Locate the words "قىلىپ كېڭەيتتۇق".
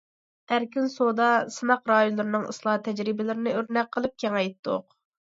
3.99-4.97